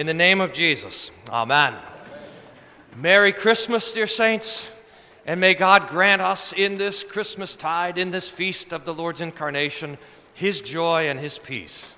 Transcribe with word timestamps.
In 0.00 0.06
the 0.06 0.14
name 0.14 0.40
of 0.40 0.54
Jesus, 0.54 1.10
Amen. 1.28 1.74
Merry 2.96 3.34
Christmas, 3.34 3.92
dear 3.92 4.06
saints, 4.06 4.72
and 5.26 5.38
may 5.38 5.52
God 5.52 5.88
grant 5.88 6.22
us 6.22 6.54
in 6.54 6.78
this 6.78 7.04
Christmas 7.04 7.54
tide, 7.54 7.98
in 7.98 8.10
this 8.10 8.26
feast 8.26 8.72
of 8.72 8.86
the 8.86 8.94
Lord's 8.94 9.20
incarnation, 9.20 9.98
His 10.32 10.62
joy 10.62 11.10
and 11.10 11.20
His 11.20 11.36
peace. 11.38 11.94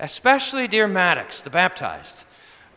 Especially, 0.00 0.66
dear 0.66 0.88
Maddox, 0.88 1.40
the 1.40 1.50
baptized. 1.50 2.24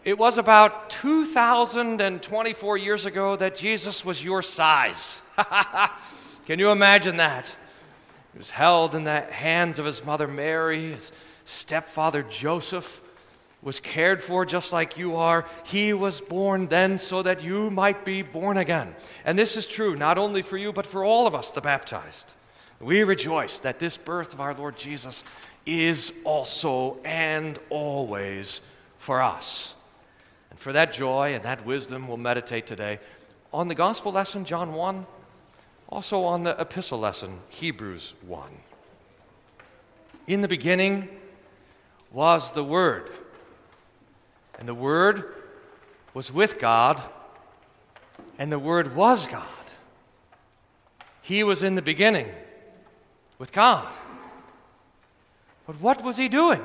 It 0.03 0.19
was 0.19 0.37
about 0.37 0.91
2,024 0.91 2.77
years 2.77 3.07
ago 3.07 3.35
that 3.35 3.57
Jesus 3.57 4.05
was 4.05 4.23
your 4.23 4.43
size. 4.43 5.19
Can 6.45 6.59
you 6.59 6.69
imagine 6.69 7.17
that? 7.17 7.47
He 8.33 8.37
was 8.37 8.51
held 8.51 8.93
in 8.93 9.03
the 9.03 9.21
hands 9.21 9.79
of 9.79 9.85
his 9.85 10.05
mother 10.05 10.27
Mary, 10.27 10.91
his 10.91 11.11
stepfather 11.43 12.21
Joseph 12.21 13.02
was 13.63 13.79
cared 13.79 14.21
for 14.21 14.45
just 14.45 14.73
like 14.73 14.97
you 14.97 15.15
are. 15.15 15.45
He 15.63 15.93
was 15.93 16.21
born 16.21 16.67
then 16.67 16.99
so 16.99 17.21
that 17.23 17.43
you 17.43 17.71
might 17.71 18.03
be 18.03 18.21
born 18.21 18.57
again. 18.57 18.95
And 19.25 19.39
this 19.39 19.55
is 19.55 19.65
true 19.65 19.95
not 19.95 20.17
only 20.17 20.41
for 20.41 20.57
you, 20.57 20.73
but 20.73 20.85
for 20.85 21.03
all 21.03 21.27
of 21.27 21.35
us, 21.35 21.51
the 21.51 21.61
baptized. 21.61 22.33
We 22.79 23.03
rejoice 23.03 23.59
that 23.59 23.79
this 23.79 23.95
birth 23.95 24.33
of 24.33 24.41
our 24.41 24.53
Lord 24.53 24.77
Jesus 24.77 25.23
is 25.65 26.11
also 26.25 26.97
and 27.05 27.57
always 27.69 28.59
for 28.97 29.21
us. 29.21 29.75
And 30.49 30.59
for 30.59 30.73
that 30.73 30.91
joy 30.91 31.33
and 31.33 31.43
that 31.45 31.65
wisdom, 31.65 32.07
we'll 32.07 32.17
meditate 32.17 32.67
today 32.67 32.99
on 33.53 33.67
the 33.67 33.75
gospel 33.75 34.11
lesson, 34.11 34.45
John 34.45 34.73
1, 34.73 35.05
also 35.87 36.23
on 36.23 36.43
the 36.43 36.59
epistle 36.59 36.99
lesson, 36.99 37.39
Hebrews 37.49 38.15
1. 38.25 38.49
In 40.27 40.41
the 40.41 40.47
beginning 40.47 41.07
was 42.11 42.51
the 42.51 42.63
Word, 42.63 43.11
and 44.59 44.67
the 44.67 44.75
Word 44.75 45.33
was 46.13 46.31
with 46.31 46.59
God, 46.59 47.01
and 48.37 48.51
the 48.51 48.59
Word 48.59 48.95
was 48.95 49.27
God. 49.27 49.47
He 51.21 51.43
was 51.43 51.63
in 51.63 51.75
the 51.75 51.81
beginning 51.81 52.27
with 53.39 53.51
God. 53.51 53.87
But 55.65 55.79
what 55.79 56.03
was 56.03 56.17
he 56.17 56.27
doing? 56.27 56.61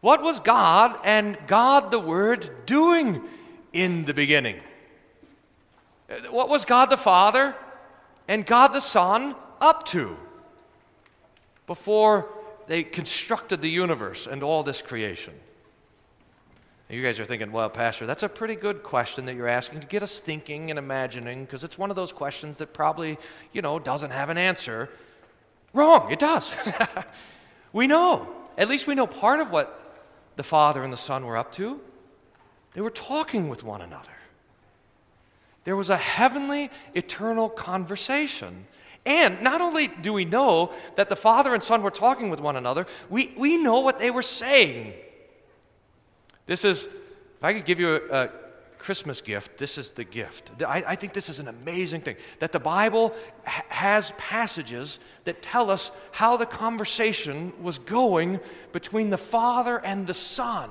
What 0.00 0.22
was 0.22 0.40
God 0.40 0.98
and 1.04 1.38
God 1.46 1.90
the 1.90 1.98
Word 1.98 2.50
doing 2.66 3.22
in 3.72 4.04
the 4.04 4.14
beginning? 4.14 4.56
What 6.30 6.48
was 6.48 6.64
God 6.64 6.90
the 6.90 6.96
Father 6.96 7.54
and 8.28 8.44
God 8.44 8.68
the 8.68 8.80
Son 8.80 9.34
up 9.60 9.86
to 9.86 10.16
before 11.66 12.28
they 12.66 12.82
constructed 12.82 13.62
the 13.62 13.70
universe 13.70 14.26
and 14.26 14.42
all 14.42 14.62
this 14.62 14.82
creation? 14.82 15.32
You 16.92 17.02
guys 17.02 17.18
are 17.18 17.24
thinking, 17.24 17.52
well, 17.52 17.70
Pastor, 17.70 18.04
that's 18.04 18.22
a 18.22 18.28
pretty 18.28 18.54
good 18.54 18.82
question 18.82 19.24
that 19.24 19.34
you're 19.34 19.48
asking 19.48 19.80
to 19.80 19.86
get 19.86 20.02
us 20.02 20.18
thinking 20.18 20.68
and 20.68 20.78
imagining, 20.78 21.46
because 21.46 21.64
it's 21.64 21.78
one 21.78 21.88
of 21.88 21.96
those 21.96 22.12
questions 22.12 22.58
that 22.58 22.74
probably, 22.74 23.16
you 23.54 23.62
know, 23.62 23.78
doesn't 23.78 24.10
have 24.10 24.28
an 24.28 24.36
answer. 24.36 24.90
Wrong, 25.72 26.12
it 26.12 26.18
does. 26.18 26.50
we 27.72 27.86
know. 27.86 28.28
At 28.58 28.68
least 28.68 28.86
we 28.86 28.94
know 28.94 29.06
part 29.06 29.40
of 29.40 29.50
what 29.50 30.02
the 30.36 30.42
Father 30.42 30.84
and 30.84 30.92
the 30.92 30.98
Son 30.98 31.24
were 31.24 31.38
up 31.38 31.50
to. 31.52 31.80
They 32.74 32.82
were 32.82 32.90
talking 32.90 33.48
with 33.48 33.64
one 33.64 33.80
another. 33.80 34.12
There 35.64 35.76
was 35.76 35.88
a 35.88 35.96
heavenly, 35.96 36.70
eternal 36.92 37.48
conversation. 37.48 38.66
And 39.06 39.40
not 39.40 39.62
only 39.62 39.88
do 39.88 40.12
we 40.12 40.26
know 40.26 40.74
that 40.96 41.08
the 41.08 41.16
Father 41.16 41.54
and 41.54 41.62
Son 41.62 41.82
were 41.82 41.90
talking 41.90 42.28
with 42.28 42.40
one 42.40 42.56
another, 42.56 42.84
we, 43.08 43.32
we 43.38 43.56
know 43.56 43.80
what 43.80 43.98
they 43.98 44.10
were 44.10 44.20
saying. 44.20 44.92
This 46.46 46.64
is, 46.64 46.84
if 46.86 47.42
I 47.42 47.52
could 47.52 47.64
give 47.64 47.80
you 47.80 47.94
a, 47.94 48.24
a 48.24 48.30
Christmas 48.78 49.20
gift, 49.20 49.58
this 49.58 49.78
is 49.78 49.92
the 49.92 50.04
gift. 50.04 50.50
I, 50.66 50.82
I, 50.88 50.96
think 50.96 51.12
this 51.12 51.28
is 51.28 51.38
an 51.38 51.46
amazing 51.46 52.00
thing 52.00 52.16
that 52.40 52.50
the 52.50 52.58
Bible 52.58 53.14
ha- 53.46 53.64
has 53.68 54.12
passages 54.18 54.98
that 55.22 55.40
tell 55.40 55.70
us 55.70 55.92
how 56.10 56.36
the 56.36 56.46
conversation 56.46 57.52
was 57.62 57.78
going 57.78 58.40
between 58.72 59.10
the 59.10 59.18
Father 59.18 59.78
and 59.84 60.04
the 60.06 60.14
Son. 60.14 60.70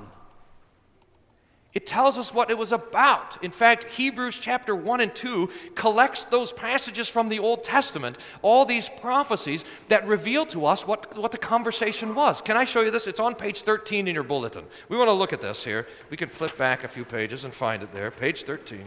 It 1.74 1.86
tells 1.86 2.18
us 2.18 2.34
what 2.34 2.50
it 2.50 2.58
was 2.58 2.70
about. 2.70 3.42
In 3.42 3.50
fact, 3.50 3.84
Hebrews 3.92 4.38
chapter 4.38 4.76
1 4.76 5.00
and 5.00 5.14
2 5.14 5.48
collects 5.74 6.24
those 6.24 6.52
passages 6.52 7.08
from 7.08 7.30
the 7.30 7.38
Old 7.38 7.64
Testament, 7.64 8.18
all 8.42 8.66
these 8.66 8.90
prophecies 8.90 9.64
that 9.88 10.06
reveal 10.06 10.44
to 10.46 10.66
us 10.66 10.86
what, 10.86 11.16
what 11.16 11.32
the 11.32 11.38
conversation 11.38 12.14
was. 12.14 12.42
Can 12.42 12.58
I 12.58 12.66
show 12.66 12.82
you 12.82 12.90
this? 12.90 13.06
It's 13.06 13.20
on 13.20 13.34
page 13.34 13.62
13 13.62 14.06
in 14.06 14.14
your 14.14 14.22
bulletin. 14.22 14.64
We 14.90 14.98
want 14.98 15.08
to 15.08 15.14
look 15.14 15.32
at 15.32 15.40
this 15.40 15.64
here. 15.64 15.86
We 16.10 16.18
can 16.18 16.28
flip 16.28 16.58
back 16.58 16.84
a 16.84 16.88
few 16.88 17.06
pages 17.06 17.44
and 17.44 17.54
find 17.54 17.82
it 17.82 17.90
there. 17.92 18.10
Page 18.10 18.42
13. 18.42 18.84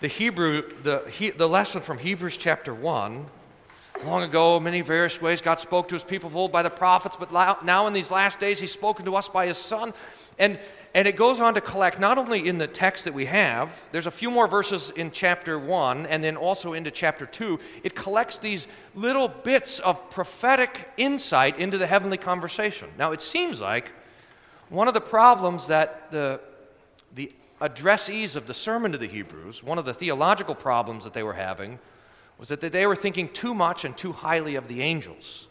The 0.00 0.08
Hebrew, 0.08 0.62
the, 0.82 1.04
he, 1.10 1.30
the 1.30 1.48
lesson 1.48 1.80
from 1.80 1.98
Hebrews 1.98 2.36
chapter 2.36 2.74
1 2.74 3.26
Long 4.06 4.22
ago, 4.22 4.58
many 4.58 4.80
various 4.80 5.20
ways, 5.20 5.42
God 5.42 5.60
spoke 5.60 5.88
to 5.88 5.94
his 5.94 6.04
people 6.04 6.28
of 6.28 6.36
old 6.36 6.50
by 6.50 6.62
the 6.62 6.70
prophets, 6.70 7.16
but 7.18 7.30
now 7.62 7.86
in 7.86 7.92
these 7.92 8.10
last 8.10 8.38
days, 8.38 8.58
he's 8.58 8.72
spoken 8.72 9.04
to 9.04 9.14
us 9.14 9.28
by 9.28 9.46
his 9.46 9.58
Son. 9.58 9.92
And, 10.38 10.58
and 10.94 11.06
it 11.06 11.16
goes 11.16 11.38
on 11.38 11.52
to 11.52 11.60
collect 11.60 12.00
not 12.00 12.16
only 12.16 12.48
in 12.48 12.56
the 12.56 12.66
text 12.66 13.04
that 13.04 13.12
we 13.12 13.26
have, 13.26 13.78
there's 13.92 14.06
a 14.06 14.10
few 14.10 14.30
more 14.30 14.46
verses 14.46 14.88
in 14.90 15.10
chapter 15.10 15.58
1 15.58 16.06
and 16.06 16.24
then 16.24 16.38
also 16.38 16.72
into 16.72 16.90
chapter 16.90 17.26
2. 17.26 17.58
It 17.82 17.94
collects 17.94 18.38
these 18.38 18.68
little 18.94 19.28
bits 19.28 19.80
of 19.80 20.08
prophetic 20.08 20.88
insight 20.96 21.58
into 21.58 21.76
the 21.76 21.86
heavenly 21.86 22.16
conversation. 22.16 22.88
Now, 22.96 23.12
it 23.12 23.20
seems 23.20 23.60
like 23.60 23.92
one 24.70 24.88
of 24.88 24.94
the 24.94 25.00
problems 25.02 25.66
that 25.66 26.10
the, 26.10 26.40
the 27.14 27.30
addressees 27.60 28.34
of 28.34 28.46
the 28.46 28.54
sermon 28.54 28.92
to 28.92 28.98
the 28.98 29.06
Hebrews, 29.06 29.62
one 29.62 29.76
of 29.76 29.84
the 29.84 29.92
theological 29.92 30.54
problems 30.54 31.04
that 31.04 31.12
they 31.12 31.22
were 31.22 31.34
having, 31.34 31.78
was 32.40 32.48
that 32.48 32.60
they 32.72 32.86
were 32.86 32.96
thinking 32.96 33.28
too 33.28 33.54
much 33.54 33.84
and 33.84 33.94
too 33.96 34.12
highly 34.12 34.54
of 34.54 34.66
the 34.66 34.80
angels. 34.80 35.46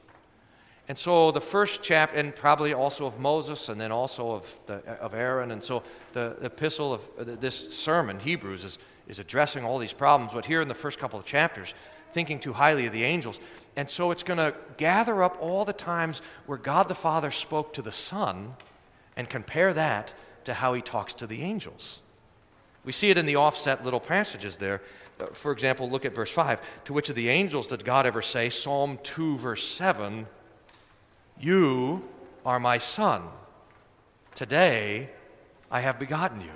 And 0.88 0.98
so 0.98 1.30
the 1.30 1.40
first 1.40 1.84
chapter, 1.84 2.18
and 2.18 2.36
probably 2.36 2.74
also 2.74 3.06
of 3.06 3.20
Moses, 3.20 3.70
and 3.70 3.80
then 3.80 3.92
also 3.92 4.32
of, 4.32 4.60
the, 4.66 4.78
of 5.00 5.14
Aaron, 5.14 5.52
and 5.52 5.64
so 5.64 5.84
the, 6.14 6.36
epistle 6.42 6.92
of 6.92 7.08
uh, 7.20 7.24
this 7.40 7.70
sermon, 7.78 8.20
Hebrews, 8.20 8.64
is, 8.64 8.80
is 9.08 9.20
addressing 9.20 9.64
all 9.64 9.78
these 9.78 9.94
problems. 9.94 10.34
But 10.34 10.48
here 10.48 10.62
in 10.62 10.68
the 10.68 10.74
first 10.74 10.98
couple 10.98 11.20
of 11.20 11.26
chapters, 11.26 11.76
thinking 12.12 12.40
too 12.40 12.54
highly 12.54 12.88
of 12.88 12.94
the 12.94 13.04
angels. 13.04 13.40
And 13.76 13.88
so 13.88 14.10
it's 14.10 14.24
going 14.24 14.40
to 14.40 14.56
gather 14.78 15.22
up 15.22 15.38
all 15.40 15.66
the 15.66 15.74
times 15.74 16.24
where 16.48 16.58
God 16.58 16.88
the 16.88 16.96
Father 16.96 17.30
spoke 17.30 17.72
to 17.74 17.84
the 17.84 17.92
Son 17.92 18.56
and 19.16 19.30
compare 19.30 19.76
that 19.76 20.12
to 20.46 20.56
how 20.56 20.74
he 20.74 20.82
talks 20.82 21.14
to 21.14 21.28
the 21.28 21.44
angels. 21.44 22.02
We 22.84 22.94
see 22.94 23.12
it 23.12 23.18
in 23.20 23.28
the 23.28 23.36
offset 23.36 23.86
little 23.86 24.00
passages 24.00 24.58
there. 24.58 24.82
Uh, 25.20 25.26
for 25.34 25.52
example, 25.52 25.90
look 25.90 26.06
at 26.06 26.16
verse 26.16 26.32
5. 26.32 26.62
To 26.86 26.94
which 26.94 27.10
of 27.10 27.16
the 27.16 27.30
angels 27.30 27.68
did 27.68 27.84
God 27.84 28.06
ever 28.06 28.22
say, 28.22 28.50
Psalm 28.50 29.00
2, 29.04 29.38
verse 29.38 29.68
7, 29.68 30.26
you 31.40 32.04
are 32.46 32.60
my 32.60 32.78
son. 32.78 33.24
Today 34.36 35.10
I 35.72 35.82
have 35.82 36.00
begotten 36.00 36.42
you. 36.42 36.48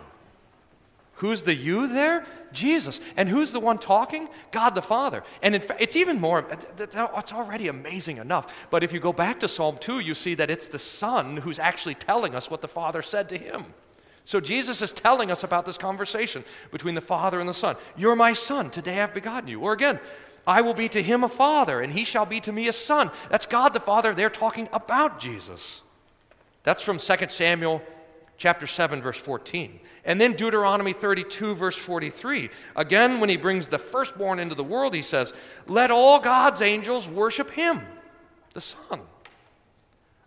Who's 1.17 1.43
the 1.43 1.55
you 1.55 1.87
there? 1.87 2.25
Jesus. 2.51 2.99
And 3.15 3.29
who's 3.29 3.51
the 3.51 3.59
one 3.59 3.77
talking? 3.77 4.27
God 4.51 4.75
the 4.75 4.81
Father. 4.81 5.23
And 5.41 5.55
in 5.55 5.61
fact, 5.61 5.81
it's 5.81 5.95
even 5.95 6.19
more, 6.19 6.45
it's 6.77 7.33
already 7.33 7.67
amazing 7.67 8.17
enough. 8.17 8.67
But 8.69 8.83
if 8.83 8.91
you 8.91 8.99
go 8.99 9.13
back 9.13 9.39
to 9.41 9.47
Psalm 9.47 9.77
2, 9.79 9.99
you 9.99 10.15
see 10.15 10.33
that 10.33 10.49
it's 10.49 10.67
the 10.67 10.79
Son 10.79 11.37
who's 11.37 11.59
actually 11.59 11.95
telling 11.95 12.35
us 12.35 12.49
what 12.49 12.61
the 12.61 12.67
Father 12.67 13.01
said 13.01 13.29
to 13.29 13.37
him. 13.37 13.65
So 14.25 14.39
Jesus 14.39 14.81
is 14.81 14.93
telling 14.93 15.31
us 15.31 15.43
about 15.43 15.65
this 15.65 15.77
conversation 15.77 16.43
between 16.71 16.95
the 16.95 17.01
Father 17.01 17.39
and 17.39 17.49
the 17.49 17.53
Son. 17.53 17.75
You're 17.97 18.15
my 18.15 18.33
Son. 18.33 18.69
Today 18.69 19.01
I've 19.01 19.13
begotten 19.13 19.49
you. 19.49 19.59
Or 19.59 19.73
again, 19.73 19.99
I 20.45 20.61
will 20.61 20.73
be 20.73 20.89
to 20.89 21.01
him 21.01 21.23
a 21.23 21.29
father, 21.29 21.79
and 21.79 21.93
he 21.93 22.03
shall 22.03 22.25
be 22.25 22.39
to 22.41 22.51
me 22.51 22.67
a 22.67 22.73
son. 22.73 23.11
That's 23.29 23.45
God 23.45 23.69
the 23.69 23.79
Father. 23.79 24.13
They're 24.13 24.29
talking 24.29 24.67
about 24.73 25.19
Jesus. 25.19 25.81
That's 26.63 26.81
from 26.81 26.97
2 26.97 27.15
Samuel 27.29 27.81
chapter 28.37 28.67
7, 28.67 29.01
verse 29.01 29.17
14. 29.17 29.79
And 30.05 30.19
then 30.19 30.33
Deuteronomy 30.33 30.91
32, 30.91 31.55
verse 31.55 31.77
43. 31.77 32.49
Again, 32.75 33.21
when 33.21 33.29
he 33.29 33.37
brings 33.37 33.67
the 33.67 33.79
firstborn 33.79 34.39
into 34.39 34.55
the 34.55 34.63
world, 34.63 34.93
he 34.93 35.01
says, 35.01 35.33
Let 35.65 35.91
all 35.91 36.19
God's 36.19 36.61
angels 36.61 37.07
worship 37.07 37.51
him, 37.51 37.81
the 38.53 38.61
Son. 38.61 38.99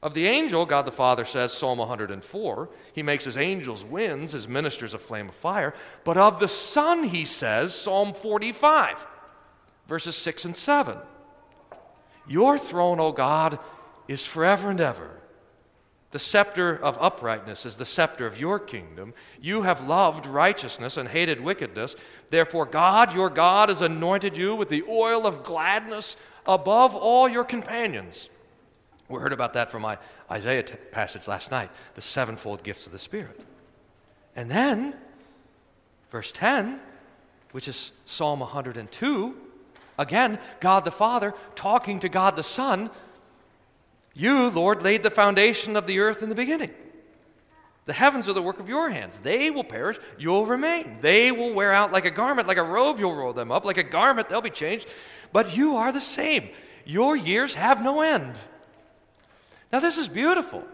Of 0.02 0.14
the 0.14 0.26
angel, 0.26 0.66
God 0.66 0.86
the 0.86 0.92
Father 0.92 1.24
says, 1.24 1.52
Psalm 1.52 1.78
104, 1.78 2.68
he 2.92 3.02
makes 3.02 3.24
his 3.24 3.36
angels 3.36 3.84
winds, 3.84 4.32
his 4.32 4.46
ministers 4.46 4.94
a 4.94 4.98
flame 4.98 5.28
of 5.28 5.34
fire. 5.34 5.74
But 6.04 6.16
of 6.16 6.38
the 6.38 6.48
Son, 6.48 7.04
he 7.04 7.24
says, 7.24 7.74
Psalm 7.74 8.12
45 8.12 9.06
verses 9.88 10.16
6 10.16 10.44
and 10.46 10.56
7. 10.56 10.98
Your 12.28 12.58
throne, 12.58 13.00
O 13.00 13.12
God, 13.12 13.58
is 14.08 14.24
forever 14.24 14.70
and 14.70 14.80
ever. 14.80 15.10
The 16.12 16.18
scepter 16.18 16.74
of 16.74 16.96
uprightness 17.00 17.66
is 17.66 17.76
the 17.76 17.84
scepter 17.84 18.26
of 18.26 18.40
your 18.40 18.58
kingdom. 18.58 19.12
You 19.40 19.62
have 19.62 19.86
loved 19.86 20.24
righteousness 20.24 20.96
and 20.96 21.08
hated 21.08 21.40
wickedness. 21.40 21.94
Therefore, 22.30 22.64
God, 22.64 23.14
your 23.14 23.28
God, 23.28 23.68
has 23.68 23.82
anointed 23.82 24.36
you 24.36 24.54
with 24.56 24.68
the 24.68 24.84
oil 24.88 25.26
of 25.26 25.44
gladness 25.44 26.16
above 26.46 26.94
all 26.94 27.28
your 27.28 27.44
companions. 27.44 28.30
We 29.08 29.20
heard 29.20 29.32
about 29.32 29.52
that 29.52 29.70
from 29.70 29.82
my 29.82 29.98
Isaiah 30.30 30.62
t- 30.62 30.74
passage 30.90 31.28
last 31.28 31.50
night 31.50 31.70
the 31.94 32.00
sevenfold 32.00 32.62
gifts 32.62 32.86
of 32.86 32.92
the 32.92 32.98
Spirit. 32.98 33.40
And 34.34 34.50
then, 34.50 34.94
verse 36.10 36.32
10, 36.32 36.80
which 37.52 37.68
is 37.68 37.92
Psalm 38.04 38.40
102, 38.40 39.36
again, 39.98 40.38
God 40.60 40.84
the 40.84 40.90
Father 40.90 41.34
talking 41.54 42.00
to 42.00 42.08
God 42.08 42.36
the 42.36 42.42
Son. 42.42 42.90
You, 44.12 44.50
Lord, 44.50 44.82
laid 44.82 45.02
the 45.02 45.10
foundation 45.10 45.76
of 45.76 45.86
the 45.86 46.00
earth 46.00 46.22
in 46.22 46.28
the 46.28 46.34
beginning. 46.34 46.70
The 47.86 47.92
heavens 47.92 48.28
are 48.28 48.32
the 48.32 48.42
work 48.42 48.58
of 48.58 48.68
your 48.68 48.90
hands. 48.90 49.20
They 49.20 49.50
will 49.50 49.64
perish, 49.64 49.96
you'll 50.18 50.46
remain. 50.46 50.98
They 51.00 51.30
will 51.30 51.54
wear 51.54 51.72
out 51.72 51.92
like 51.92 52.04
a 52.04 52.10
garment, 52.10 52.48
like 52.48 52.56
a 52.58 52.62
robe, 52.62 52.98
you'll 52.98 53.14
roll 53.14 53.32
them 53.32 53.52
up. 53.52 53.64
Like 53.64 53.78
a 53.78 53.84
garment, 53.84 54.28
they'll 54.28 54.40
be 54.40 54.50
changed. 54.50 54.88
But 55.32 55.56
you 55.56 55.76
are 55.76 55.92
the 55.92 56.00
same. 56.00 56.48
Your 56.84 57.16
years 57.16 57.54
have 57.54 57.82
no 57.82 58.00
end. 58.00 58.36
Now, 59.72 59.80
this 59.80 59.98
is 59.98 60.08
beautiful. 60.08 60.64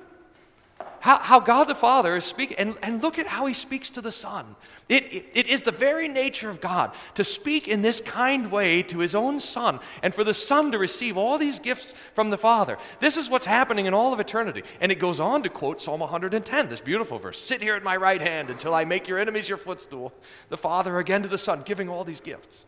How, 1.02 1.18
how 1.18 1.40
God 1.40 1.64
the 1.64 1.74
Father 1.74 2.16
is 2.16 2.24
speaking, 2.24 2.56
and, 2.58 2.76
and 2.80 3.02
look 3.02 3.18
at 3.18 3.26
how 3.26 3.46
he 3.46 3.54
speaks 3.54 3.90
to 3.90 4.00
the 4.00 4.12
Son. 4.12 4.54
It, 4.88 5.12
it, 5.12 5.26
it 5.34 5.46
is 5.48 5.64
the 5.64 5.72
very 5.72 6.06
nature 6.06 6.48
of 6.48 6.60
God 6.60 6.94
to 7.14 7.24
speak 7.24 7.66
in 7.66 7.82
this 7.82 8.00
kind 8.00 8.52
way 8.52 8.84
to 8.84 9.00
his 9.00 9.12
own 9.12 9.40
Son, 9.40 9.80
and 10.04 10.14
for 10.14 10.22
the 10.22 10.32
Son 10.32 10.70
to 10.70 10.78
receive 10.78 11.16
all 11.16 11.38
these 11.38 11.58
gifts 11.58 11.92
from 12.14 12.30
the 12.30 12.38
Father. 12.38 12.78
This 13.00 13.16
is 13.16 13.28
what's 13.28 13.46
happening 13.46 13.86
in 13.86 13.94
all 13.94 14.12
of 14.12 14.20
eternity. 14.20 14.62
And 14.80 14.92
it 14.92 15.00
goes 15.00 15.18
on 15.18 15.42
to 15.42 15.48
quote 15.48 15.82
Psalm 15.82 15.98
110, 15.98 16.68
this 16.68 16.80
beautiful 16.80 17.18
verse 17.18 17.40
Sit 17.40 17.62
here 17.62 17.74
at 17.74 17.82
my 17.82 17.96
right 17.96 18.20
hand 18.20 18.48
until 18.48 18.72
I 18.72 18.84
make 18.84 19.08
your 19.08 19.18
enemies 19.18 19.48
your 19.48 19.58
footstool. 19.58 20.12
The 20.50 20.56
Father 20.56 20.98
again 20.98 21.22
to 21.22 21.28
the 21.28 21.36
Son, 21.36 21.62
giving 21.64 21.88
all 21.88 22.04
these 22.04 22.20
gifts. 22.20 22.64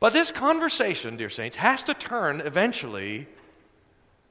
But 0.00 0.12
this 0.12 0.32
conversation, 0.32 1.16
dear 1.16 1.30
saints, 1.30 1.56
has 1.56 1.84
to 1.84 1.94
turn 1.94 2.40
eventually 2.40 3.28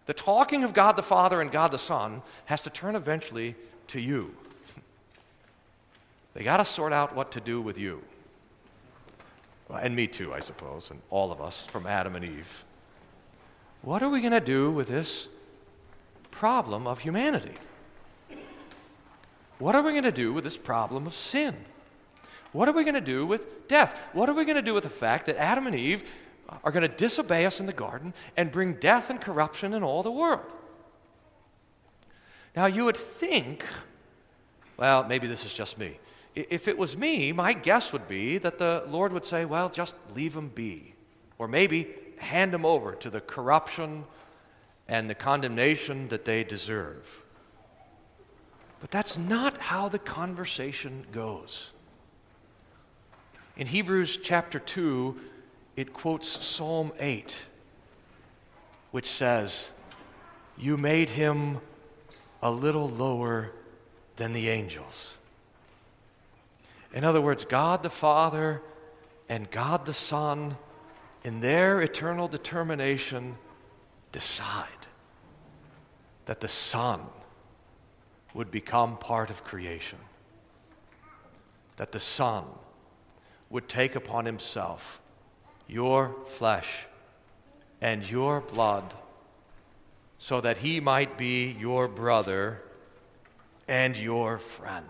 the 0.08 0.14
talking 0.14 0.64
of 0.64 0.74
God 0.74 0.98
the 0.98 1.04
Father 1.04 1.40
and 1.42 1.52
God 1.52 1.72
the 1.72 1.78
Son 1.78 2.24
has 2.46 2.64
to 2.64 2.70
turn 2.70 2.96
eventually 2.96 3.56
to 3.88 4.02
you. 4.02 4.34
they 6.34 6.44
got 6.44 6.58
to 6.58 6.66
sort 6.66 6.94
out 6.94 7.16
what 7.16 7.32
to 7.34 7.40
do 7.40 7.62
with 7.62 7.78
you. 7.78 8.02
Well, 9.68 9.80
and 9.80 9.96
me 9.96 10.08
too, 10.08 10.34
I 10.34 10.40
suppose, 10.40 10.90
and 10.90 11.02
all 11.10 11.32
of 11.32 11.42
us 11.42 11.66
from 11.66 11.86
Adam 11.86 12.16
and 12.16 12.24
Eve. 12.24 12.64
What 13.82 14.02
are 14.02 14.10
we 14.10 14.22
going 14.22 14.32
to 14.32 14.40
do 14.40 14.72
with 14.72 14.88
this 14.88 15.28
problem 16.32 16.88
of 16.88 17.00
humanity? 17.00 17.54
What 19.60 19.76
are 19.76 19.82
we 19.82 19.92
going 19.92 20.04
to 20.04 20.12
do 20.12 20.32
with 20.32 20.44
this 20.44 20.58
problem 20.58 21.06
of 21.06 21.14
sin? 21.14 21.56
What 22.54 22.70
are 22.70 22.72
we 22.74 22.84
going 22.84 22.96
to 22.96 23.02
do 23.02 23.26
with 23.26 23.68
death? 23.68 23.98
What 24.14 24.30
are 24.30 24.34
we 24.34 24.46
going 24.46 24.56
to 24.56 24.62
do 24.62 24.74
with 24.74 24.84
the 24.84 24.90
fact 24.90 25.26
that 25.26 25.36
Adam 25.38 25.68
and 25.68 25.76
Eve 25.76 26.10
are 26.64 26.72
going 26.72 26.82
to 26.82 26.96
disobey 26.96 27.46
us 27.46 27.60
in 27.60 27.66
the 27.66 27.74
garden 27.74 28.14
and 28.36 28.52
bring 28.52 28.74
death 28.74 29.10
and 29.10 29.20
corruption 29.20 29.74
in 29.74 29.84
all 29.84 30.04
the 30.04 30.12
world. 30.12 30.54
Now, 32.56 32.66
you 32.66 32.86
would 32.86 32.98
think, 32.98 33.66
well, 34.78 35.04
maybe 35.04 35.28
this 35.28 35.46
is 35.46 35.54
just 35.54 35.78
me. 35.78 36.00
If 36.36 36.68
it 36.68 36.78
was 36.78 36.96
me, 36.96 37.32
my 37.32 37.54
guess 37.54 37.92
would 37.94 38.08
be 38.08 38.38
that 38.40 38.60
the 38.60 38.84
Lord 38.88 39.12
would 39.12 39.26
say, 39.26 39.46
well, 39.46 39.70
just 39.70 39.96
leave 40.16 40.34
them 40.34 40.50
be. 40.50 40.94
Or 41.38 41.48
maybe 41.48 41.90
hand 42.18 42.54
them 42.54 42.66
over 42.66 42.94
to 42.94 43.10
the 43.10 43.22
corruption 43.22 44.06
and 44.88 45.10
the 45.10 45.16
condemnation 45.16 46.08
that 46.08 46.26
they 46.26 46.44
deserve. 46.44 47.24
But 48.80 48.92
that's 48.92 49.18
not 49.18 49.58
how 49.58 49.90
the 49.90 50.00
conversation 50.00 51.06
goes. 51.12 51.72
In 53.56 53.68
Hebrews 53.68 54.18
chapter 54.18 54.60
2, 54.60 55.20
it 55.78 55.94
quotes 55.94 56.44
Psalm 56.44 56.92
8, 57.00 57.40
which 58.90 59.06
says, 59.06 59.70
You 60.58 60.76
made 60.76 61.10
him 61.10 61.60
a 62.42 62.52
little 62.52 62.90
lower 62.90 63.52
than 64.16 64.34
the 64.34 64.50
angels. 64.50 65.16
In 66.94 67.04
other 67.04 67.22
words, 67.22 67.46
God 67.46 67.84
the 67.84 67.92
Father 67.92 68.64
and 69.30 69.52
God 69.52 69.86
the 69.86 69.94
Son, 69.94 70.58
in 71.24 71.42
their 71.42 71.80
eternal 71.80 72.28
determination, 72.28 73.36
decide 74.12 74.88
that 76.26 76.42
the 76.42 76.48
Son 76.48 77.02
would 78.34 78.50
become 78.50 78.98
part 78.98 79.30
of 79.30 79.44
creation, 79.44 80.00
that 81.76 81.92
the 81.92 82.00
Son 82.00 82.46
would 83.52 83.70
take 83.70 83.96
upon 83.96 84.26
himself 84.26 85.02
your 85.68 86.16
flesh 86.26 86.86
and 87.82 88.10
your 88.10 88.42
blood, 88.42 88.94
so 90.18 90.42
that 90.42 90.58
he 90.58 90.80
might 90.80 91.18
be 91.18 91.56
your 91.60 91.88
brother 91.88 92.62
and 93.68 93.96
your 93.96 94.38
friend. 94.38 94.88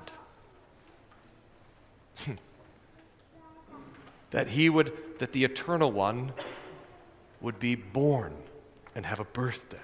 that 4.32 4.50
he 4.50 4.70
would, 4.70 4.94
that 5.20 5.32
the 5.34 5.44
eternal 5.44 5.92
one 5.92 6.32
would 7.42 7.60
be 7.60 7.76
born 7.76 8.34
and 8.96 9.06
have 9.06 9.20
a 9.20 9.26
birthday. 9.26 9.78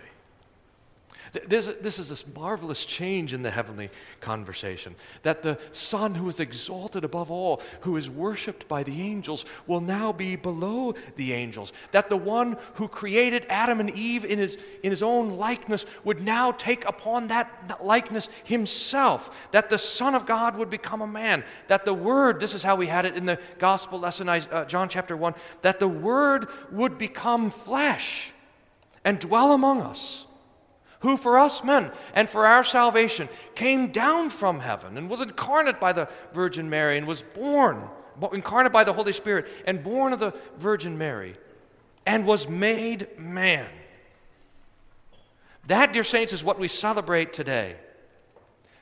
This, 1.34 1.66
this 1.82 1.98
is 1.98 2.10
this 2.10 2.28
marvelous 2.36 2.86
change 2.86 3.34
in 3.34 3.42
the 3.42 3.50
heavenly 3.50 3.90
conversation 4.22 4.94
that 5.24 5.42
the 5.42 5.58
Son, 5.72 6.14
who 6.14 6.30
is 6.30 6.40
exalted 6.40 7.04
above 7.04 7.32
all, 7.32 7.60
who 7.82 7.98
is 7.98 8.08
worshiped 8.08 8.68
by 8.68 8.84
the 8.84 9.02
angels, 9.02 9.44
will 9.66 9.82
now 9.82 10.12
be 10.12 10.36
below 10.36 10.94
the 11.16 11.34
angels. 11.34 11.74
That 11.92 12.10
the 12.10 12.18
one 12.18 12.58
who 12.76 12.88
created 12.88 13.48
Adam 13.50 13.80
and 13.80 13.90
Eve 13.90 14.26
in 14.26 14.38
his, 14.38 14.60
in 14.84 14.92
his 14.92 15.02
own 15.02 15.32
likeness 15.32 15.88
would 16.04 16.22
now 16.22 16.52
take 16.52 16.86
upon 16.86 17.28
that 17.28 17.80
likeness 17.84 18.30
himself. 18.44 19.50
That 19.54 19.72
the 19.72 19.80
Son 19.80 20.14
of 20.14 20.28
God 20.28 20.56
would 20.56 20.70
become 20.70 21.02
a 21.02 21.08
man. 21.08 21.44
That 21.68 21.84
the 21.84 21.96
Word, 21.96 22.40
this 22.40 22.54
is 22.54 22.62
how 22.62 22.76
we 22.76 22.86
had 22.86 23.06
it 23.06 23.18
in 23.18 23.26
the 23.26 23.40
gospel 23.58 24.00
lesson, 24.00 24.30
uh, 24.30 24.66
John 24.66 24.88
chapter 24.88 25.18
1, 25.18 25.34
that 25.62 25.80
the 25.80 25.88
Word 25.88 26.48
would 26.72 27.00
become 27.00 27.50
flesh 27.50 28.34
and 29.04 29.20
dwell 29.20 29.54
among 29.54 29.82
us 29.82 30.28
who 31.04 31.16
for 31.18 31.38
us 31.38 31.64
men 31.64 31.92
and 32.16 32.28
for 32.30 32.48
our 32.48 32.64
salvation 32.64 33.28
came 33.56 33.92
down 33.92 34.30
from 34.30 34.62
heaven 34.62 34.98
and 34.98 35.10
was 35.10 35.20
incarnate 35.20 35.78
by 35.80 35.92
the 35.92 36.08
Virgin 36.34 36.70
Mary 36.70 36.98
and 36.98 37.06
was 37.06 37.22
born, 37.22 37.90
incarnate 38.32 38.72
by 38.72 38.86
the 38.86 38.94
Holy 38.94 39.12
Spirit 39.12 39.48
and 39.68 39.84
born 39.84 40.14
of 40.14 40.20
the 40.20 40.34
Virgin 40.58 40.98
Mary 40.98 41.36
and 42.06 42.26
was 42.26 42.48
made 42.48 43.20
man. 43.20 43.68
That, 45.68 45.92
dear 45.92 46.06
saints, 46.06 46.32
is 46.32 46.42
what 46.42 46.58
we 46.58 46.70
celebrate 46.70 47.34
today. 47.34 47.76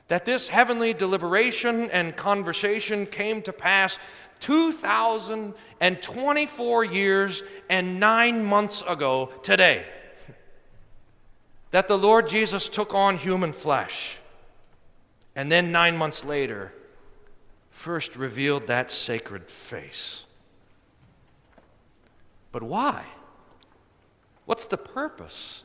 That 0.06 0.24
this 0.24 0.46
heavenly 0.46 0.94
deliberation 0.94 1.90
and 1.90 2.16
conversation 2.16 3.06
came 3.06 3.42
to 3.42 3.52
pass 3.52 3.98
2,024 4.38 6.84
years 6.84 7.42
and 7.68 7.98
nine 7.98 8.44
months 8.44 8.84
ago 8.86 9.32
today 9.42 9.84
that 11.72 11.88
the 11.88 11.98
Lord 11.98 12.28
Jesus 12.28 12.68
took 12.68 12.94
on 12.94 13.18
human 13.18 13.52
flesh 13.52 14.18
and 15.34 15.50
then 15.50 15.72
nine 15.72 15.96
months 15.96 16.24
later 16.24 16.72
first 17.70 18.14
revealed 18.14 18.68
that 18.68 18.92
sacred 18.92 19.48
face. 19.48 20.24
But 22.52 22.62
why? 22.62 23.02
What's 24.44 24.66
the 24.66 24.76
purpose? 24.76 25.64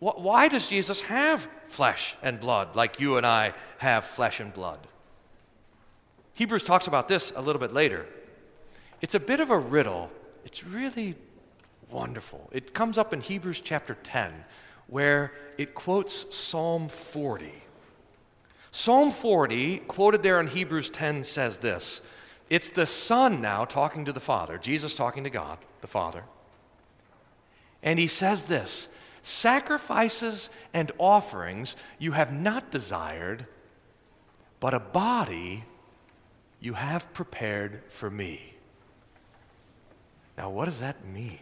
Why 0.00 0.48
does 0.48 0.66
Jesus 0.66 1.00
have 1.02 1.46
flesh 1.68 2.16
and 2.22 2.38
blood 2.38 2.76
like 2.76 3.00
you 3.00 3.16
and 3.16 3.24
I 3.24 3.54
have 3.78 4.04
flesh 4.04 4.40
and 4.40 4.52
blood? 4.52 4.80
Hebrews 6.34 6.64
talks 6.64 6.88
about 6.88 7.08
this 7.08 7.32
a 7.36 7.40
little 7.40 7.60
bit 7.60 7.72
later. 7.72 8.06
It's 9.00 9.14
a 9.14 9.20
bit 9.20 9.38
of 9.38 9.50
a 9.50 9.58
riddle. 9.58 10.10
It's 10.44 10.64
really 10.64 11.14
wonderful. 11.94 12.50
It 12.52 12.74
comes 12.74 12.98
up 12.98 13.12
in 13.12 13.20
Hebrews 13.20 13.60
chapter 13.60 13.94
10 13.94 14.44
where 14.88 15.32
it 15.56 15.74
quotes 15.74 16.36
Psalm 16.36 16.88
40. 16.88 17.62
Psalm 18.72 19.12
40, 19.12 19.78
quoted 19.78 20.22
there 20.24 20.40
in 20.40 20.48
Hebrews 20.48 20.90
10, 20.90 21.22
says 21.22 21.58
this 21.58 22.02
It's 22.50 22.70
the 22.70 22.86
Son 22.86 23.40
now 23.40 23.64
talking 23.64 24.04
to 24.04 24.12
the 24.12 24.20
Father, 24.20 24.58
Jesus 24.58 24.96
talking 24.96 25.22
to 25.24 25.30
God, 25.30 25.58
the 25.80 25.86
Father. 25.86 26.24
And 27.82 27.98
he 27.98 28.08
says 28.08 28.44
this 28.44 28.88
Sacrifices 29.22 30.50
and 30.74 30.90
offerings 30.98 31.76
you 32.00 32.12
have 32.12 32.32
not 32.32 32.72
desired, 32.72 33.46
but 34.58 34.74
a 34.74 34.80
body 34.80 35.64
you 36.60 36.74
have 36.74 37.12
prepared 37.14 37.82
for 37.88 38.10
me. 38.10 38.54
Now, 40.36 40.50
what 40.50 40.64
does 40.64 40.80
that 40.80 41.06
mean? 41.06 41.38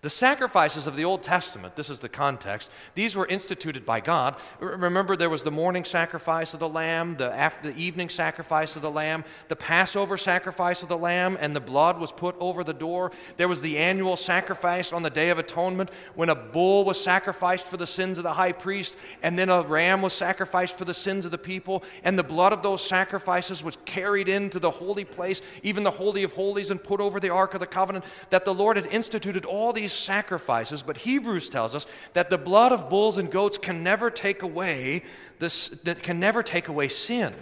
The 0.00 0.10
sacrifices 0.10 0.86
of 0.86 0.94
the 0.94 1.04
Old 1.04 1.24
Testament, 1.24 1.74
this 1.74 1.90
is 1.90 1.98
the 1.98 2.08
context, 2.08 2.70
these 2.94 3.16
were 3.16 3.26
instituted 3.26 3.84
by 3.84 3.98
God. 3.98 4.36
Remember, 4.60 5.16
there 5.16 5.28
was 5.28 5.42
the 5.42 5.50
morning 5.50 5.84
sacrifice 5.84 6.54
of 6.54 6.60
the 6.60 6.68
lamb, 6.68 7.16
the, 7.16 7.34
after, 7.34 7.72
the 7.72 7.76
evening 7.76 8.08
sacrifice 8.08 8.76
of 8.76 8.82
the 8.82 8.92
lamb, 8.92 9.24
the 9.48 9.56
Passover 9.56 10.16
sacrifice 10.16 10.84
of 10.84 10.88
the 10.88 10.96
lamb, 10.96 11.36
and 11.40 11.54
the 11.54 11.60
blood 11.60 11.98
was 11.98 12.12
put 12.12 12.36
over 12.38 12.62
the 12.62 12.72
door. 12.72 13.10
There 13.38 13.48
was 13.48 13.60
the 13.60 13.76
annual 13.76 14.16
sacrifice 14.16 14.92
on 14.92 15.02
the 15.02 15.10
Day 15.10 15.30
of 15.30 15.40
Atonement 15.40 15.90
when 16.14 16.28
a 16.28 16.34
bull 16.36 16.84
was 16.84 17.02
sacrificed 17.02 17.66
for 17.66 17.76
the 17.76 17.84
sins 17.84 18.18
of 18.18 18.24
the 18.24 18.34
high 18.34 18.52
priest, 18.52 18.94
and 19.24 19.36
then 19.36 19.48
a 19.48 19.62
ram 19.62 20.00
was 20.00 20.12
sacrificed 20.12 20.74
for 20.74 20.84
the 20.84 20.94
sins 20.94 21.24
of 21.24 21.32
the 21.32 21.38
people, 21.38 21.82
and 22.04 22.16
the 22.16 22.22
blood 22.22 22.52
of 22.52 22.62
those 22.62 22.86
sacrifices 22.86 23.64
was 23.64 23.76
carried 23.84 24.28
into 24.28 24.60
the 24.60 24.70
holy 24.70 25.04
place, 25.04 25.42
even 25.64 25.82
the 25.82 25.90
Holy 25.90 26.22
of 26.22 26.34
Holies, 26.34 26.70
and 26.70 26.80
put 26.80 27.00
over 27.00 27.18
the 27.18 27.30
Ark 27.30 27.54
of 27.54 27.60
the 27.60 27.66
Covenant. 27.66 28.04
That 28.30 28.44
the 28.44 28.54
Lord 28.54 28.76
had 28.76 28.86
instituted 28.86 29.44
all 29.44 29.72
these 29.72 29.87
these 29.88 29.98
sacrifices, 29.98 30.82
but 30.82 30.98
Hebrews 30.98 31.48
tells 31.48 31.74
us 31.74 31.86
that 32.12 32.28
the 32.28 32.36
blood 32.36 32.72
of 32.72 32.90
bulls 32.90 33.16
and 33.16 33.30
goats 33.30 33.56
can 33.56 33.82
never 33.82 34.10
take 34.10 34.42
away 34.42 35.02
this, 35.38 35.68
that 35.84 36.02
can 36.02 36.20
never 36.20 36.42
take 36.42 36.68
away 36.68 36.88
sin. 36.88 37.34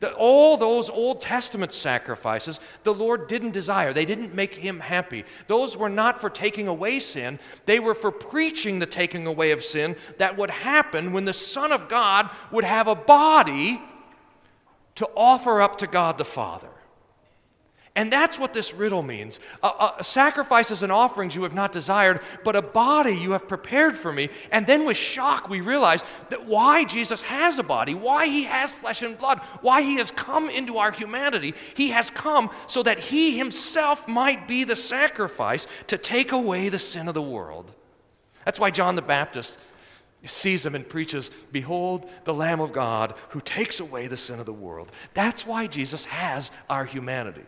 That 0.00 0.12
all 0.12 0.58
those 0.58 0.90
Old 0.90 1.22
Testament 1.22 1.72
sacrifices 1.72 2.60
the 2.84 2.92
Lord 2.92 3.28
didn't 3.28 3.52
desire. 3.52 3.94
They 3.94 4.04
didn't 4.04 4.34
make 4.34 4.52
him 4.52 4.80
happy. 4.80 5.24
Those 5.46 5.74
were 5.74 5.88
not 5.88 6.20
for 6.20 6.28
taking 6.28 6.68
away 6.68 7.00
sin, 7.00 7.38
they 7.64 7.80
were 7.80 7.94
for 7.94 8.10
preaching 8.10 8.78
the 8.78 8.86
taking 8.86 9.26
away 9.26 9.52
of 9.52 9.64
sin 9.64 9.96
that 10.18 10.36
would 10.36 10.50
happen 10.50 11.12
when 11.12 11.24
the 11.24 11.32
Son 11.32 11.72
of 11.72 11.88
God 11.88 12.28
would 12.50 12.64
have 12.64 12.88
a 12.88 12.94
body 12.94 13.80
to 14.96 15.08
offer 15.16 15.62
up 15.62 15.78
to 15.78 15.86
God 15.86 16.18
the 16.18 16.26
Father. 16.26 16.68
And 18.00 18.10
that's 18.10 18.38
what 18.38 18.54
this 18.54 18.72
riddle 18.72 19.02
means. 19.02 19.38
Sacrifices 20.00 20.82
and 20.82 20.90
offerings 20.90 21.34
you 21.34 21.42
have 21.42 21.52
not 21.52 21.70
desired, 21.70 22.20
but 22.44 22.56
a 22.56 22.62
body 22.62 23.14
you 23.14 23.32
have 23.32 23.46
prepared 23.46 23.94
for 23.94 24.10
me. 24.10 24.30
And 24.50 24.66
then 24.66 24.86
with 24.86 24.96
shock, 24.96 25.50
we 25.50 25.60
realize 25.60 26.02
that 26.30 26.46
why 26.46 26.84
Jesus 26.84 27.20
has 27.20 27.58
a 27.58 27.62
body, 27.62 27.92
why 27.92 28.26
he 28.26 28.44
has 28.44 28.70
flesh 28.70 29.02
and 29.02 29.18
blood, 29.18 29.40
why 29.60 29.82
he 29.82 29.96
has 29.96 30.10
come 30.10 30.48
into 30.48 30.78
our 30.78 30.92
humanity. 30.92 31.52
He 31.74 31.88
has 31.88 32.08
come 32.08 32.48
so 32.68 32.82
that 32.84 33.00
he 33.00 33.36
himself 33.36 34.08
might 34.08 34.48
be 34.48 34.64
the 34.64 34.76
sacrifice 34.76 35.66
to 35.88 35.98
take 35.98 36.32
away 36.32 36.70
the 36.70 36.78
sin 36.78 37.06
of 37.06 37.12
the 37.12 37.20
world. 37.20 37.70
That's 38.46 38.58
why 38.58 38.70
John 38.70 38.94
the 38.94 39.02
Baptist 39.02 39.58
sees 40.24 40.64
him 40.64 40.74
and 40.74 40.88
preaches, 40.88 41.30
Behold, 41.52 42.08
the 42.24 42.32
Lamb 42.32 42.62
of 42.62 42.72
God 42.72 43.12
who 43.28 43.42
takes 43.42 43.78
away 43.78 44.06
the 44.06 44.16
sin 44.16 44.40
of 44.40 44.46
the 44.46 44.54
world. 44.54 44.90
That's 45.12 45.44
why 45.44 45.66
Jesus 45.66 46.06
has 46.06 46.50
our 46.70 46.86
humanity. 46.86 47.44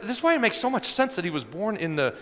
This 0.00 0.18
is 0.18 0.22
why 0.22 0.34
it 0.34 0.40
makes 0.40 0.58
so 0.58 0.70
much 0.70 0.86
sense 0.86 1.16
that 1.16 1.24
he 1.24 1.30
was 1.30 1.44
born 1.44 1.76
in 1.76 1.96
the 1.96 2.14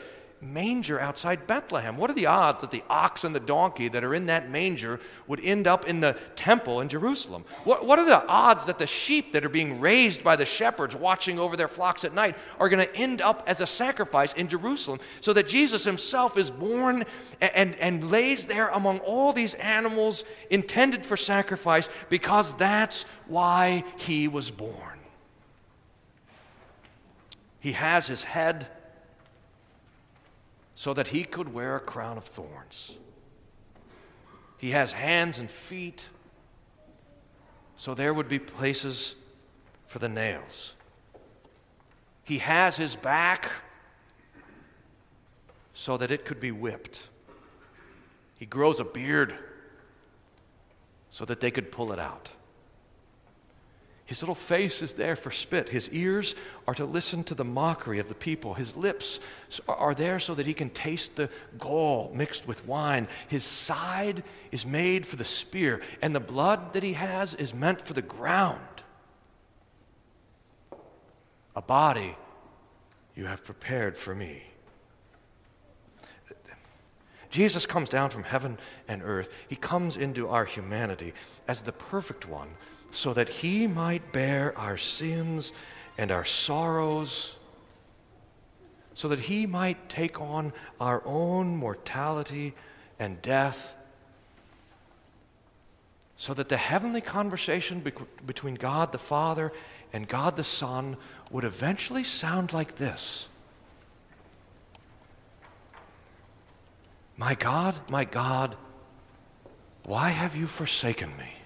manger 0.42 0.98
outside 0.98 1.46
Bethlehem. 1.46 1.96
What 1.96 2.10
are 2.10 2.14
the 2.14 2.26
odds 2.26 2.62
that 2.62 2.70
the 2.70 2.82
ox 2.88 3.24
and 3.24 3.34
the 3.34 3.40
donkey 3.40 3.88
that 3.88 4.02
are 4.02 4.14
in 4.14 4.26
that 4.26 4.50
manger 4.50 4.98
would 5.26 5.40
end 5.40 5.66
up 5.66 5.86
in 5.86 6.00
the 6.00 6.16
temple 6.34 6.80
in 6.80 6.88
Jerusalem? 6.88 7.44
What, 7.64 7.86
what 7.86 7.98
are 7.98 8.04
the 8.04 8.26
odds 8.26 8.64
that 8.66 8.78
the 8.78 8.86
sheep 8.86 9.32
that 9.32 9.44
are 9.44 9.50
being 9.50 9.80
raised 9.80 10.24
by 10.24 10.36
the 10.36 10.46
shepherds 10.46 10.96
watching 10.96 11.38
over 11.38 11.56
their 11.56 11.68
flocks 11.68 12.04
at 12.04 12.14
night 12.14 12.36
are 12.58 12.68
going 12.68 12.86
to 12.86 12.96
end 12.96 13.20
up 13.20 13.42
as 13.46 13.60
a 13.60 13.66
sacrifice 13.66 14.32
in 14.32 14.48
Jerusalem 14.48 15.00
so 15.20 15.32
that 15.32 15.48
Jesus 15.48 15.84
himself 15.84 16.38
is 16.38 16.50
born 16.50 17.04
and, 17.40 17.54
and, 17.54 17.74
and 17.76 18.10
lays 18.10 18.46
there 18.46 18.68
among 18.68 18.98
all 19.00 19.32
these 19.32 19.54
animals 19.54 20.24
intended 20.48 21.04
for 21.04 21.16
sacrifice 21.16 21.88
because 22.08 22.54
that's 22.56 23.04
why 23.26 23.84
he 23.98 24.26
was 24.26 24.50
born? 24.50 24.99
He 27.60 27.72
has 27.72 28.06
his 28.06 28.24
head 28.24 28.66
so 30.74 30.94
that 30.94 31.08
he 31.08 31.24
could 31.24 31.52
wear 31.52 31.76
a 31.76 31.80
crown 31.80 32.16
of 32.16 32.24
thorns. 32.24 32.96
He 34.56 34.70
has 34.70 34.92
hands 34.92 35.38
and 35.38 35.50
feet 35.50 36.08
so 37.80 37.94
there 37.94 38.12
would 38.12 38.28
be 38.28 38.38
places 38.38 39.14
for 39.86 40.00
the 40.00 40.08
nails. 40.08 40.74
He 42.24 42.36
has 42.36 42.76
his 42.76 42.94
back 42.94 43.50
so 45.72 45.96
that 45.96 46.10
it 46.10 46.26
could 46.26 46.40
be 46.40 46.52
whipped. 46.52 47.04
He 48.38 48.44
grows 48.44 48.80
a 48.80 48.84
beard 48.84 49.34
so 51.08 51.24
that 51.24 51.40
they 51.40 51.50
could 51.50 51.72
pull 51.72 51.90
it 51.90 51.98
out. 51.98 52.30
His 54.10 54.22
little 54.22 54.34
face 54.34 54.82
is 54.82 54.94
there 54.94 55.14
for 55.14 55.30
spit. 55.30 55.68
His 55.68 55.88
ears 55.90 56.34
are 56.66 56.74
to 56.74 56.84
listen 56.84 57.22
to 57.22 57.34
the 57.36 57.44
mockery 57.44 58.00
of 58.00 58.08
the 58.08 58.14
people. 58.16 58.54
His 58.54 58.74
lips 58.74 59.20
are 59.68 59.94
there 59.94 60.18
so 60.18 60.34
that 60.34 60.48
he 60.48 60.52
can 60.52 60.68
taste 60.70 61.14
the 61.14 61.30
gall 61.60 62.10
mixed 62.12 62.48
with 62.48 62.66
wine. 62.66 63.06
His 63.28 63.44
side 63.44 64.24
is 64.50 64.66
made 64.66 65.06
for 65.06 65.14
the 65.14 65.24
spear, 65.24 65.80
and 66.02 66.12
the 66.12 66.18
blood 66.18 66.72
that 66.72 66.82
he 66.82 66.94
has 66.94 67.34
is 67.34 67.54
meant 67.54 67.80
for 67.80 67.92
the 67.92 68.02
ground. 68.02 68.82
A 71.54 71.62
body 71.62 72.16
you 73.14 73.26
have 73.26 73.44
prepared 73.44 73.96
for 73.96 74.12
me. 74.12 74.42
Jesus 77.30 77.64
comes 77.64 77.88
down 77.88 78.10
from 78.10 78.24
heaven 78.24 78.58
and 78.88 79.02
earth. 79.04 79.32
He 79.46 79.54
comes 79.54 79.96
into 79.96 80.26
our 80.26 80.46
humanity 80.46 81.14
as 81.46 81.60
the 81.60 81.70
perfect 81.70 82.26
one 82.26 82.48
so 82.92 83.12
that 83.14 83.28
he 83.28 83.66
might 83.66 84.12
bear 84.12 84.56
our 84.58 84.76
sins 84.76 85.52
and 85.96 86.10
our 86.10 86.24
sorrows, 86.24 87.36
so 88.94 89.08
that 89.08 89.20
he 89.20 89.46
might 89.46 89.88
take 89.88 90.20
on 90.20 90.52
our 90.80 91.02
own 91.04 91.56
mortality 91.56 92.54
and 92.98 93.20
death, 93.22 93.74
so 96.16 96.34
that 96.34 96.48
the 96.48 96.56
heavenly 96.56 97.00
conversation 97.00 97.80
be- 97.80 97.92
between 98.26 98.54
God 98.54 98.92
the 98.92 98.98
Father 98.98 99.52
and 99.92 100.06
God 100.06 100.36
the 100.36 100.44
Son 100.44 100.96
would 101.30 101.44
eventually 101.44 102.04
sound 102.04 102.52
like 102.52 102.76
this 102.76 103.28
My 107.20 107.34
God, 107.34 107.74
my 107.90 108.06
God, 108.06 108.56
why 109.84 110.08
have 110.08 110.34
you 110.34 110.46
forsaken 110.46 111.14
me? 111.18 111.39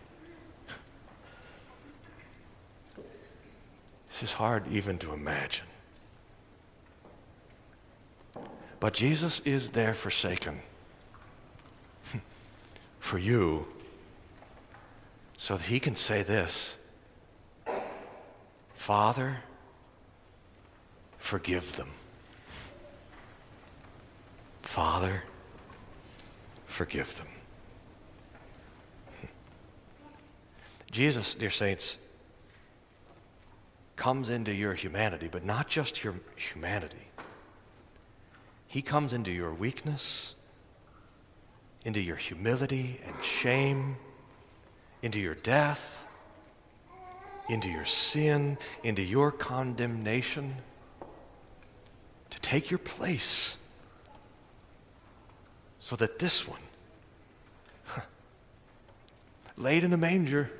This 4.14 4.22
is 4.22 4.32
hard 4.34 4.68
even 4.70 4.96
to 4.98 5.12
imagine. 5.12 5.66
But 8.78 8.94
Jesus 8.94 9.40
is 9.40 9.70
there 9.70 9.92
forsaken 9.92 10.60
for 13.00 13.18
you 13.18 13.66
so 15.36 15.56
that 15.56 15.66
he 15.66 15.80
can 15.80 15.96
say 15.96 16.22
this 16.22 16.76
Father, 18.74 19.38
forgive 21.18 21.74
them. 21.74 21.90
Father, 24.62 25.24
forgive 26.66 27.18
them. 27.18 27.26
Jesus, 30.92 31.34
dear 31.34 31.50
saints, 31.50 31.96
comes 33.96 34.28
into 34.28 34.52
your 34.52 34.74
humanity, 34.74 35.28
but 35.30 35.44
not 35.44 35.68
just 35.68 36.02
your 36.02 36.14
humanity. 36.36 37.08
He 38.66 38.82
comes 38.82 39.12
into 39.12 39.30
your 39.30 39.54
weakness, 39.54 40.34
into 41.84 42.00
your 42.00 42.16
humility 42.16 43.00
and 43.06 43.14
shame, 43.22 43.96
into 45.02 45.20
your 45.20 45.34
death, 45.34 46.04
into 47.48 47.68
your 47.68 47.84
sin, 47.84 48.58
into 48.82 49.02
your 49.02 49.30
condemnation, 49.30 50.56
to 52.30 52.40
take 52.40 52.70
your 52.70 52.78
place 52.78 53.56
so 55.78 55.94
that 55.96 56.18
this 56.18 56.48
one, 56.48 56.62
laid 59.56 59.84
in 59.84 59.92
a 59.92 59.98
manger, 59.98 60.50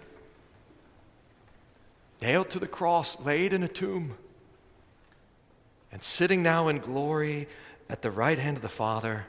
nailed 2.25 2.49
to 2.49 2.59
the 2.59 2.67
cross, 2.67 3.23
laid 3.23 3.53
in 3.53 3.63
a 3.63 3.69
tomb, 3.69 4.17
and 5.93 6.03
sitting 6.03 6.43
now 6.43 6.69
in 6.69 6.79
glory 6.79 7.47
at 7.91 8.01
the 8.01 8.11
right 8.11 8.39
hand 8.39 8.57
of 8.57 8.63
the 8.63 8.69
Father, 8.69 9.27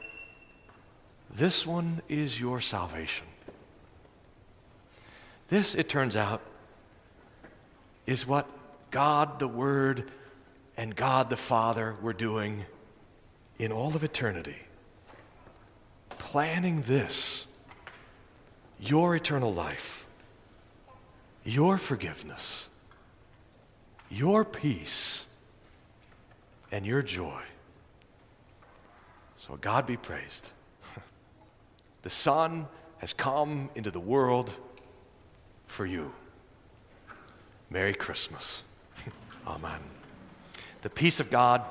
this 1.30 1.68
one 1.68 2.02
is 2.08 2.40
your 2.40 2.62
salvation. 2.62 3.28
This, 5.50 5.76
it 5.76 5.90
turns 5.90 6.16
out, 6.16 6.42
is 8.08 8.26
what 8.26 8.48
God 8.92 9.40
the 9.40 9.48
Word 9.50 10.10
and 10.78 10.96
God 10.96 11.30
the 11.30 11.36
Father 11.36 11.98
were 12.02 12.14
doing 12.14 12.64
in 13.60 13.74
all 13.74 13.94
of 13.94 14.06
eternity. 14.06 14.60
Planning 16.18 16.84
this, 16.84 17.46
your 18.80 19.18
eternal 19.18 19.54
life, 19.54 20.06
your 21.44 21.78
forgiveness 21.78 22.70
your 24.10 24.46
peace 24.46 25.26
and 26.72 26.86
your 26.86 27.02
joy 27.02 27.42
So 29.38 29.58
God 29.58 29.86
be 29.86 29.96
praised. 29.98 30.50
the 32.02 32.10
Son 32.10 32.68
has 32.98 33.14
come 33.14 33.70
into 33.76 33.92
the 33.92 34.00
world 34.00 34.56
for 35.68 35.86
you. 35.86 36.12
Merry 37.70 37.94
Christmas. 37.94 38.64
Amen. 39.48 39.84
The 40.82 40.90
peace 40.90 41.20
of 41.20 41.30
God, 41.30 41.62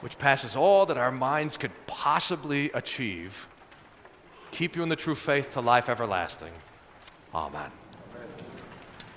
which 0.00 0.16
passes 0.18 0.56
all 0.56 0.86
that 0.86 0.96
our 0.96 1.12
minds 1.12 1.56
could 1.56 1.72
possibly 1.86 2.70
achieve, 2.72 3.46
keep 4.50 4.76
you 4.76 4.82
in 4.82 4.88
the 4.88 4.96
true 4.96 5.14
faith 5.14 5.52
to 5.52 5.60
life 5.60 5.88
everlasting. 5.88 6.52
Amen. 7.34 7.70